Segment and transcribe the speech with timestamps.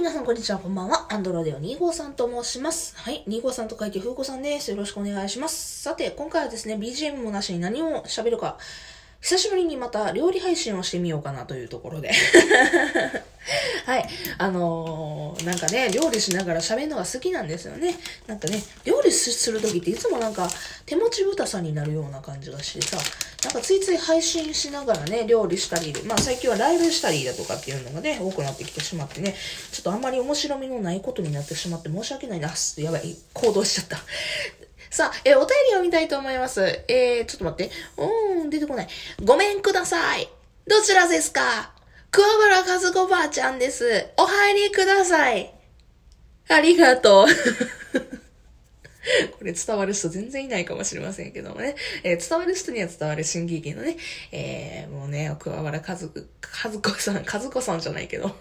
[0.00, 1.12] 皆さんこんにちは、こんばんは。
[1.12, 2.96] アンドロデオ2号さんと申します。
[2.96, 4.70] はい、2号さんと書いて風子さんです。
[4.70, 5.82] よろしくお願いします。
[5.82, 8.56] さて、今回はですね、BGM もなしに何を喋るか、
[9.20, 12.10] 久しぶりにまた料理配信をしてみようかなというところで。
[13.84, 14.08] はい。
[14.38, 17.98] あのーなんかね、料理しながら喋るのが好きなんですよね。
[18.26, 20.50] なんかね、料理するときっていつもなんか
[20.86, 22.98] 手持ち豚さんになるような感じがしてさ、
[23.44, 29.34] なんかついつい配信しながらね、料理したり、まあ最近はライブしたりだとかっていうのがね、多くなってきてしまってね、
[29.72, 32.52] ちょっとあんまり面白みのないことになってしまって申し訳ないな。
[32.76, 33.98] やばい、行動しちゃった。
[34.90, 36.60] さあ、えーお便り読みたいと思います。
[36.88, 37.72] えー、ちょっと待って。
[37.96, 38.88] うーん、出てこない。
[39.24, 40.28] ごめんください。
[40.66, 41.72] どちらですか？
[42.10, 44.08] 桑原和子ばあちゃんです。
[44.16, 45.54] お入りください。
[46.48, 47.26] ありがとう。
[49.38, 51.76] これ伝わる人全然いないかもしれませんけどもね。
[52.02, 53.96] えー伝わる人には伝わる新喜劇のね、
[54.32, 56.10] えーもうね、桑原和子、
[56.64, 58.34] 和子さん、和子さんじゃないけど、も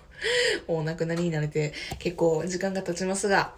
[0.69, 3.53] うお亡くなりになれて結構時間が経ちますが、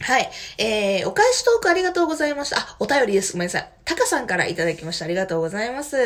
[0.00, 0.30] はい。
[0.58, 2.58] えー、お返しトークありがとうございました。
[2.58, 3.32] あ、お便りです。
[3.34, 3.79] ごめんなさい。
[3.90, 5.04] タカさんからいただきました。
[5.04, 5.96] ありがとうございます。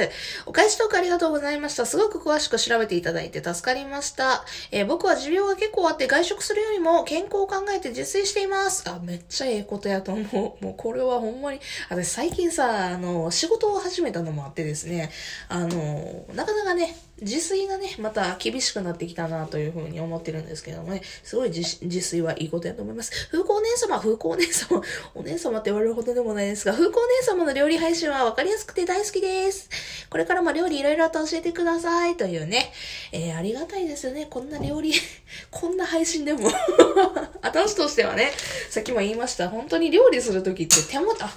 [0.46, 1.84] お返しトークありがとうございました。
[1.84, 4.46] すごく詳しく調べていただいて助かりました。
[4.70, 8.88] えー僕は持病が結構あって外食するよりも健康を考えて自炊しています。
[8.88, 10.64] あ、めっちゃええことやと思う。
[10.64, 15.10] もうこれはほんまに、私最近さ、あの、仕事を始めたのもあってですね、
[15.50, 23.28] あの、なかなかね、自炊がね、また厳しくなってきたなというふうに思ってるんですけどもね、すごい自自炊はいいことやと思います。
[23.30, 24.82] 風光お姉様、風光お姉様、
[25.14, 29.68] お姉様って言われるほどでもないですが、風光お姉様の料理配信はわかりやすくて大好きです。
[30.10, 32.72] これからも料理いろいろと教えてくださいというね、
[33.12, 34.26] えー、ありがたいですよね。
[34.28, 34.92] こんな料理、
[35.50, 36.50] こんな配信でも。
[37.42, 38.32] 私としてはね、
[38.70, 41.34] さっきも言いました、本当に料理するときって手も、あ、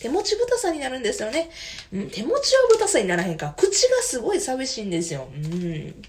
[0.00, 1.50] 手持ち豚さになるんですよね。
[1.92, 3.54] うん、手持ちは豚さにならへんか。
[3.56, 5.28] 口がすごい寂しいんですよ。
[5.34, 6.02] うん。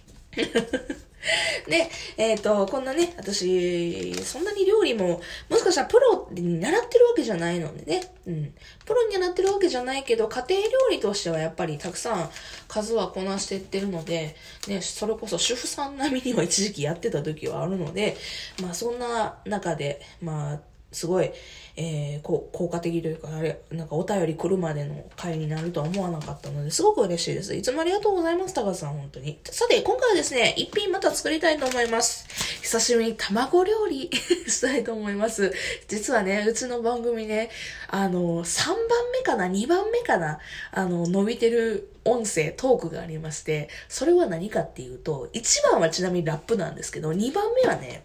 [1.67, 8.13] で、えっ、と、こんなね、私、そんなに料理も、もしかしたらプロに習ってるわけじゃないのでね。
[8.25, 8.53] うん。
[8.85, 12.29] プロに習ってるわけじゃないけど、家庭料理としてはやっぱりたくさん
[12.67, 14.35] 数はこなしていってるので、
[14.67, 18.17] ね、それこそ主婦さん並みには一時期やってた時はあるので、
[18.61, 20.59] まあそんな中で、まあ、
[20.91, 21.31] すごい、
[21.77, 27.55] えー、こう効果的というか、あれ、なんかお便り来るまでの回になるとは思わなかったので、すごく嬉しいです。
[27.55, 29.39] いつもありがとうございます、高さん、本当に。
[29.45, 32.27] さて、今回はですね、一品また作りたいと思います。
[32.61, 34.09] 久しぶりに卵料理
[34.47, 35.53] したいと思います。
[35.87, 37.49] 実はね、うちの番組ね、
[37.87, 38.77] あの、3番
[39.13, 40.39] 目かな ?2 番目かな
[40.71, 48.03] あの、伸びてる音声、トークがありまして、それは何かっていうと、1番はちなみにラップなんですけど、2番目はね、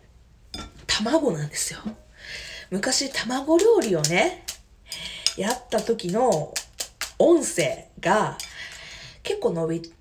[0.87, 1.81] 卵なんですよ。
[2.71, 4.45] 昔卵料理をね、
[5.37, 6.53] やった時の
[7.19, 8.37] 音声が
[9.23, 9.95] 結構伸び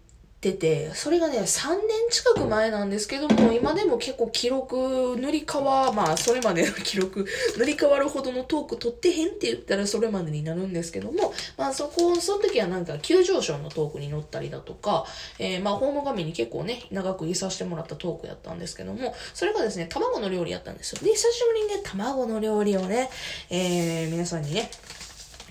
[0.46, 1.80] てて、それがね、3年
[2.12, 7.26] 近く前なんですけども、今でも結構記録塗り替わ、まあそれまでの記録
[7.58, 15.06] 塗り替わるほどのトーク取ってへんって言ったらそれまでになるんですけども、まあそこ、その時はなんか急上昇のトークに乗ったりだとか、
[15.40, 21.00] えー、まあホーム画面に結構ね、長くいさせてもらったトークやったんですけども、それがですね、卵の料理やったんですよ。
[21.02, 23.10] で、久しぶりにね、卵の料理をね、
[23.50, 24.70] えー、皆さんにね、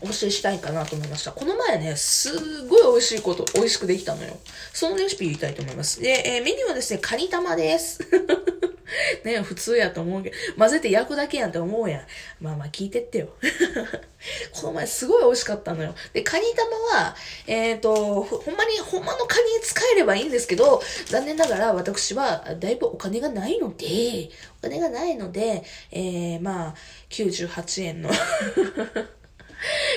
[0.04, 1.32] お教えしたいかなと思いました。
[1.32, 4.36] この前ね、すごい美味しいこと、美味しくできたのよ。
[4.72, 6.00] そのレシピ言いたいと思います。
[6.00, 8.00] で、えーメニューはですね、カニ玉です。
[9.24, 12.02] ね普通やと思うけど、混ぜて焼くだけやんって思うやん。
[12.40, 13.28] まあまあ聞いてってよ。
[14.52, 15.94] この前すごい美味しかったのよ。
[16.12, 17.16] で、カニ玉は、
[17.46, 26.74] えっ、と、ほほんまに、ほんまのカニ使えればいいんですけど、残念ながら私はだいぶお金がないので、お金がないので、えー、まあ、
[27.10, 28.10] 98円の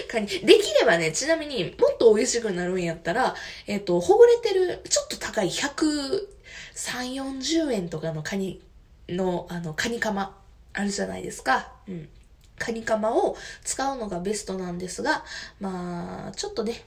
[0.09, 0.28] カニ。
[0.28, 3.35] できればね、ちなみにもっと美味しくなるんやったら、
[3.67, 6.28] えっ、と、ほぐれてる、ちょっと高い103、
[6.75, 8.61] 40円とかのカニ
[9.09, 10.38] の、あの、カニカマ
[10.73, 11.72] あるじゃないですか。
[11.88, 12.09] うん。
[12.57, 15.23] カニカマを使うのがベストなんですが、
[15.59, 16.85] まあ、ちょっとね、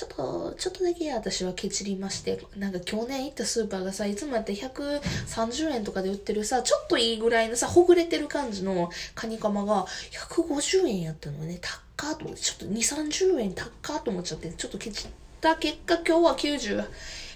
[0.00, 15.10] ちょっと、ちょっとだけ私はケチりまして、なんか去年行ったスーパーがさ、いつもやって130円とかで売ってるさ、ちょっといいぐらいのさ、ほぐれてる感じのカニカマが150円やったのね、高っと思って、ちょっと2、30円高っと思っちゃって、ちょっとケチっ
[15.42, 16.36] た結果、今日は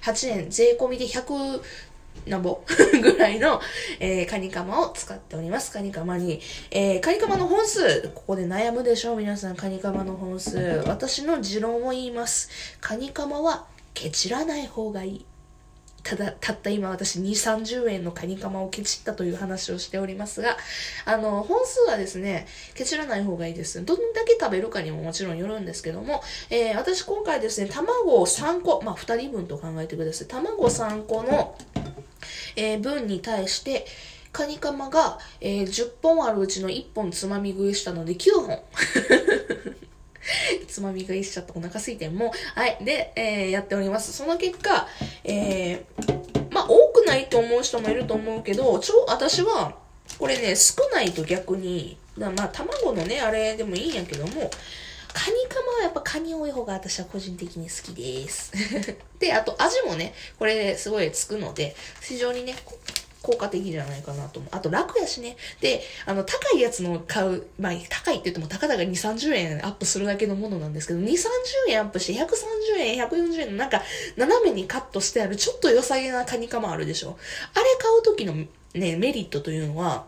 [0.03, 1.61] 98円、税込みで100、
[2.27, 2.63] なんぼ
[3.03, 3.61] ぐらいの、
[4.01, 5.71] えーカニカマを使っております。
[5.71, 6.41] カニカマに。
[6.71, 8.11] えーカニカマの本数。
[8.15, 10.59] ここで悩むでしょう皆さん、カニカマの本数。
[10.87, 12.49] 私の持論を言います。
[12.81, 15.27] カニカマはケチらない方がいい。
[16.03, 20.59] ただ、たった今私2、30円のカニカマをケチったという話をしておりますが、
[21.07, 23.83] あの、本数はですね、ケチらない方がいいです。
[23.83, 30.29] どんだけ食べるかにももちろんよるんですけども、えー私今回ですね、卵を3個、まあ2人分と考えてください。
[30.29, 31.57] 卵3個の、
[32.57, 33.87] えー分に対して、
[34.35, 38.61] カニカマが、えー、10本あるうちの1本つまみ食いしたので9本。
[40.67, 42.79] つまみ食いしちゃったお腹空いても、はい。
[42.83, 44.13] で、えー、やっております。
[44.13, 44.89] その結果、
[45.23, 49.77] えー、まあ、多くないと思う人もいると思うけど、ちょ、私は、
[50.19, 54.51] これね、少ないと逆に、まあ、卵のね、あれでもいいんやけども、
[55.15, 58.53] カニカマはやっぱカニ多い方が私は個人的に好きです。
[59.21, 62.55] で、あと味もね、これすごいつくので、非常にね、
[63.23, 64.55] 効果的じゃないかなと思う。
[64.55, 65.37] あと楽やしね。
[65.61, 71.11] で、あの、高いやつの買う、まあ、高いって言ってもたかだか2、30円アップするだけのものなんですけど、2、30
[71.69, 72.27] 円アップして130
[72.81, 73.83] 円、140円のなんか、
[74.17, 77.17] 斜めにカットしてあるちょっと良さげなカニカマあるでしょ。
[77.55, 78.35] あれ買う時の
[78.75, 80.05] ね、メリットというのは、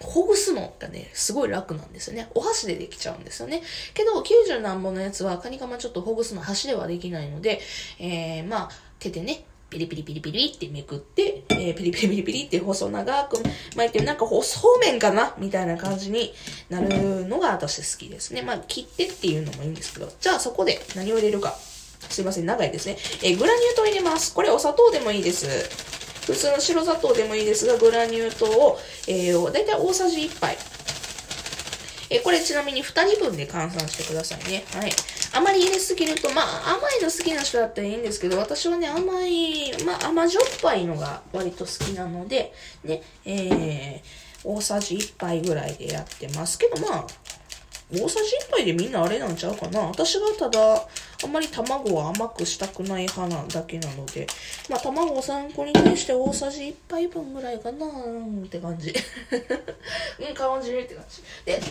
[0.00, 2.28] ほぐすのがね、すごい楽なんですよね。
[2.34, 3.62] お箸でできちゃうんですよね。
[3.94, 7.60] けど、90何本のやつは、カニカマちょっとほぐすの箸ではできないので、
[7.98, 13.42] えー、まあ、手でね、ピリピリピリピリってめくって、えー、ピリピリピリピリって細長く
[13.74, 15.34] 巻いて、なんかそうめんかな？
[15.38, 16.32] みたいな感じに
[16.70, 18.42] なるのが私好きですね。
[18.42, 21.56] まあ、切ってっていうのもいいんですけど、じゃあそこで何を入れるか。
[22.08, 22.96] すいません、長いですね。
[23.24, 24.32] えー、グラニュー糖入れます。
[24.34, 25.95] これお砂糖でもいいです。
[26.26, 30.58] 普通の白砂糖でもいいですが、グラニュー糖を、えー、だいたい大さじ1杯。
[32.10, 34.64] えー、これちなみに2人分で換算してくださいね。
[34.74, 34.92] はい。
[35.32, 42.52] あまり入れすぎると、まあ、甘いの好きな人だったらいいんですけど、私はね、甘い、まあ、甘じょっぱいのが割と好きなので、
[42.84, 47.06] ね、えー、大さじ1杯ぐらいでやってますけど、まあ、
[47.92, 50.88] 大さじ1杯でみんなあれなんちゃうかな私はただ、
[51.24, 54.26] あんまり卵は甘くしたくない派なだけなので、
[54.68, 58.92] まあ卵を3個に対して大さじ1杯分ぐらいかなって感じ。
[60.28, 61.22] うん、感じるって感じ。
[61.44, 61.62] で、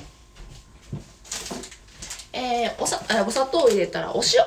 [2.32, 4.42] えー、おさ、お砂糖を入れたらお塩。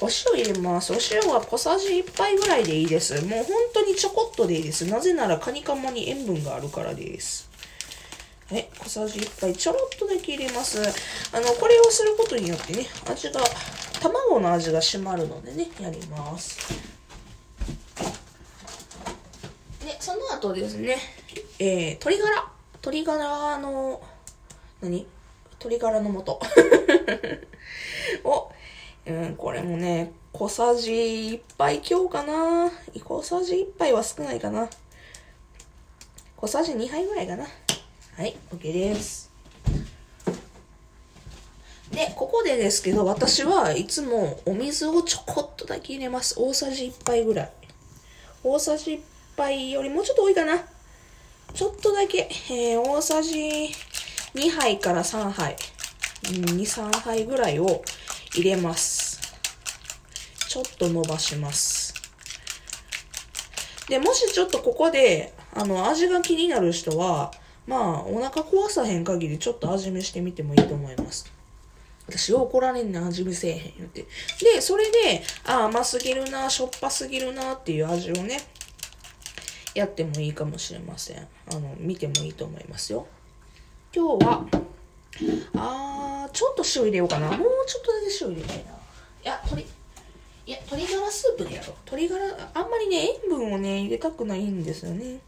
[0.00, 0.92] お塩入れます。
[0.92, 3.14] お塩は小さじ1杯ぐらいでいいです。
[3.22, 4.84] もう本当にちょこっとでいいです。
[4.86, 7.55] なぜならカニカマに塩分があるからです。
[8.48, 10.80] はい、小さじ1杯ちょろっとだけ入れます。
[10.80, 13.40] あの、これをすることによってね、味が、
[14.00, 16.56] 卵の味が締まるのでね、やります。
[19.84, 20.96] で、その後ですね、
[21.58, 22.48] えー、鶏ガラ。
[22.74, 24.00] 鶏ガラの、
[24.80, 25.04] 何？
[25.58, 26.38] 鶏ガラの素。
[28.22, 28.52] お、
[29.06, 32.70] うん、これもね、小さじ1杯強かな。
[33.04, 34.70] 小さじ1杯は少ないかな。
[36.36, 37.44] 小さじ2杯ぐらいかな。
[38.16, 39.30] はい、OK です。
[41.90, 46.40] で、ここでですけど、私はいつもお水をちょこっとだけ入れます。
[46.40, 47.52] 大さじ1杯ぐらい。
[48.42, 49.00] 大さじ1
[49.36, 50.64] 杯よりもうちょっと多いかな。
[51.52, 53.38] ちょっとだけ、えー、大さじ
[54.34, 55.54] 2杯から3杯、
[56.22, 57.82] 2、3杯ぐらいを
[58.34, 59.20] 入れます。
[60.48, 61.92] ちょっと伸ばします。
[63.90, 67.30] で、もしちょっとここで、あの、味が気になる人は、
[67.66, 71.30] まあ、お腹壊さへん限りちょっと味見してみてもいいと思います。
[72.08, 74.06] 私よう怒られんな、味見せえへん言って。
[74.42, 78.38] で、それで、あ、甘すぎるな、しょっぱすぎるなっていう味をね、
[79.74, 81.18] やってもいいかもしれません。
[81.18, 83.08] あの、見てもいいと思いますよ。
[83.92, 84.46] 今日は、
[85.56, 87.28] あー、ちょっと塩入れようかな。
[87.28, 88.62] もうちょっとだけ塩入れたいな。
[88.62, 88.66] い
[89.24, 89.62] や、鶏、
[90.46, 91.76] いや、鶏ガラスープでやろう。
[91.86, 95.18] 鶏ガラ、あんまりね、塩分をね、入れたくないんですよね。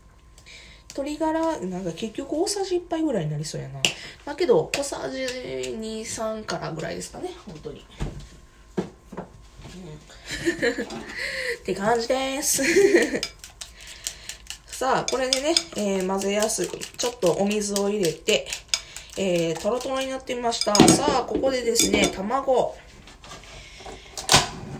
[0.99, 3.81] 鶏ガラ、なんか結局大さじ1杯ぐらいになりそうやな。
[4.25, 7.87] だけど、小さじ2、3からぐらいですかね、本当に。
[8.79, 8.85] うん、
[11.63, 12.65] って感じです。
[14.67, 16.69] さあ、これでね、えー、混ぜやすい。
[16.69, 18.49] ちょっとお水を入れて、
[19.17, 20.75] えー、トロトロになってみました。
[20.89, 22.77] さあ、ここでですね、卵。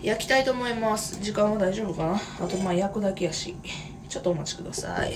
[0.03, 1.21] 焼きたいと思います。
[1.21, 2.21] 時間は大丈夫かな？
[2.45, 3.55] あと、まあ、焼くだけやし。
[4.09, 5.13] ちょっとお待ちください。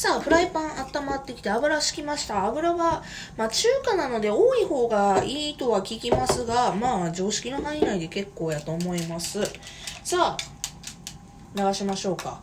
[0.00, 2.46] さあ、フライパン温まってきて油敷きました。
[2.46, 3.02] 油は、
[3.36, 9.42] まあ中華なので多い方がいいとは聞きますが、まあ常識の範囲内で結構やと思います。
[10.02, 10.38] さあ、
[11.54, 12.40] 流しましょうか。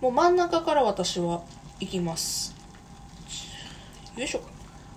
[0.00, 1.42] もう真ん中から私は
[1.80, 2.54] 行きます。
[4.16, 4.40] よいしょ。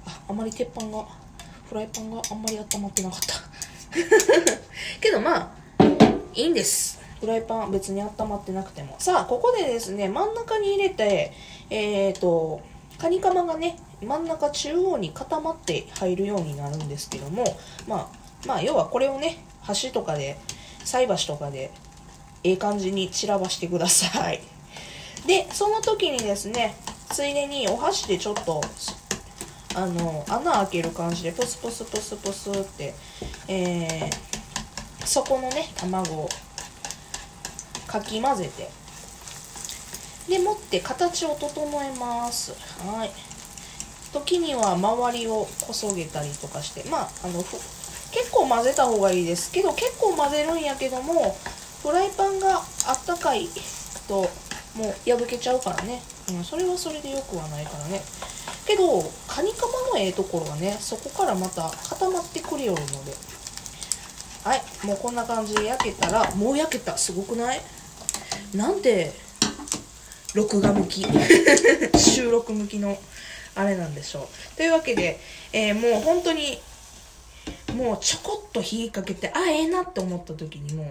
[0.06, 1.06] あ、あまり鉄板が、
[1.68, 3.36] フライパンがあんまり温まってなかった。
[5.02, 5.52] けどまあ、
[6.34, 7.00] いいんです。
[7.20, 8.96] フライパン別に温まってなくても。
[9.00, 11.34] さあ、ここでですね、真ん中に入れて、
[11.70, 12.62] えっ、ー、と、
[12.98, 17.44] カニカマがね、真ん中中央に固まって入るようになるんですけども、
[17.88, 20.38] まあ、まあ、要はこれをね、箸とかで、
[20.84, 21.72] 菜箸とかで、
[22.44, 24.42] ええ感じに散らばしてください。
[25.28, 26.76] で、その時にですね、
[27.10, 28.62] ついでにお箸でちょっと、
[29.76, 32.94] あの、穴開ける感じで、ポスポスポスポスって、
[33.48, 36.30] えー、そこのね、卵を
[37.88, 38.70] かき混ぜて
[40.30, 42.54] でもって形を整えます。
[42.86, 43.12] はい。
[44.14, 47.44] 時には周りをこそげたりとかしてまああの
[48.12, 49.52] 結構混ぜた方がいいです。
[49.52, 51.36] けど結構混ぜるんやけども
[51.84, 53.48] フライパンがあったかい
[54.08, 54.30] と
[54.76, 58.02] もう破けちゃうからね、うん、それはそれでよくはないからね。
[58.66, 63.14] けどカニカマのええところはねそこからまた固まってくるよるので。
[64.44, 64.62] はい。
[64.86, 66.98] もうこんな感じで焼けたらもう焼けた。
[66.98, 67.62] すごくない？
[68.56, 69.12] なんて
[70.36, 71.06] 録画向き
[71.98, 72.98] 収録向きの
[73.56, 75.20] あれなんでしょうというわけで、
[75.54, 76.60] えー、もう本当に
[77.76, 80.86] もうちょこっと火かけてあええなって思った時にもう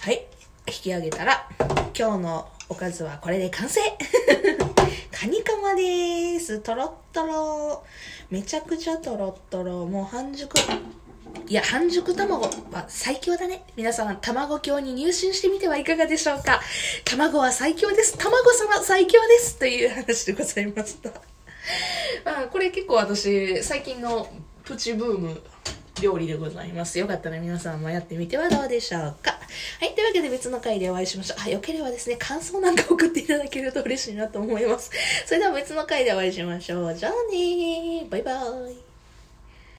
[0.00, 0.26] はい
[0.66, 1.48] 引き上げたら
[1.96, 3.80] 今日のおかずはこれで完成
[5.12, 6.58] カニカマです。
[6.58, 7.84] とろっとろ。
[8.30, 9.86] めちゃくちゃとろっとろ。
[9.86, 10.54] もう半熟。
[11.46, 13.64] いや、半熟卵は最強だね。
[13.76, 16.60] 皆さん、卵教に入信してみてはいかがでしょうか
[17.04, 18.16] 卵は最強です。
[18.16, 19.58] 卵様最強です。
[19.58, 21.10] という話でございました。
[22.24, 24.28] まあ、これ結構私、最近の
[24.64, 25.42] プチブーム
[26.00, 26.98] 料理でございます。
[26.98, 29.38] よかったら皆さんもやってみてはどうでしょうか。
[29.80, 29.94] はい。
[29.94, 31.42] というわけで別の回でお会いしましょう。
[31.42, 34.90] あ、よければですね、感想なんか送っていただけると嬉しいなと思います。
[35.26, 36.94] それでは別の回でお会いしましょう。
[36.94, 38.08] じゃあねー。
[38.08, 38.93] バイバーイ。